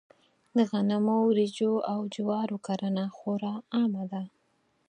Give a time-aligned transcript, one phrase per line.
[0.57, 4.23] د غنمو، وريجو او جوارو کرنه خورا عامه ده.